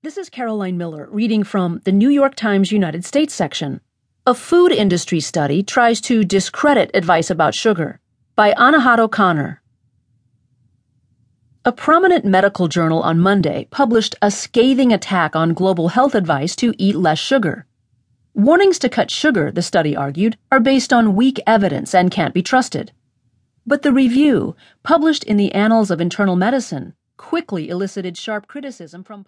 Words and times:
This 0.00 0.16
is 0.16 0.30
Caroline 0.30 0.78
Miller 0.78 1.08
reading 1.10 1.42
from 1.42 1.80
the 1.82 1.90
New 1.90 2.08
York 2.08 2.36
Times 2.36 2.70
United 2.70 3.04
States 3.04 3.34
section. 3.34 3.80
A 4.28 4.32
food 4.32 4.70
industry 4.70 5.18
study 5.18 5.64
tries 5.64 6.00
to 6.02 6.22
discredit 6.22 6.92
advice 6.94 7.30
about 7.30 7.52
sugar 7.52 7.98
by 8.36 8.52
Anahad 8.52 9.00
O'Connor. 9.00 9.60
A 11.64 11.72
prominent 11.72 12.24
medical 12.24 12.68
journal 12.68 13.02
on 13.02 13.18
Monday 13.18 13.66
published 13.72 14.14
a 14.22 14.30
scathing 14.30 14.92
attack 14.92 15.34
on 15.34 15.52
global 15.52 15.88
health 15.88 16.14
advice 16.14 16.54
to 16.54 16.72
eat 16.78 16.94
less 16.94 17.18
sugar. 17.18 17.66
Warnings 18.34 18.78
to 18.78 18.88
cut 18.88 19.10
sugar, 19.10 19.50
the 19.50 19.62
study 19.62 19.96
argued, 19.96 20.38
are 20.52 20.60
based 20.60 20.92
on 20.92 21.16
weak 21.16 21.40
evidence 21.44 21.92
and 21.92 22.12
can't 22.12 22.32
be 22.34 22.42
trusted. 22.44 22.92
But 23.66 23.82
the 23.82 23.92
review, 23.92 24.54
published 24.84 25.24
in 25.24 25.38
the 25.38 25.52
Annals 25.52 25.90
of 25.90 26.00
Internal 26.00 26.36
Medicine, 26.36 26.94
quickly 27.16 27.68
elicited 27.68 28.16
sharp 28.16 28.46
criticism 28.46 29.02
from 29.02 29.24